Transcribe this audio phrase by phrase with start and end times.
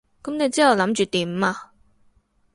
[0.23, 1.73] 噉你之後諗住點啊？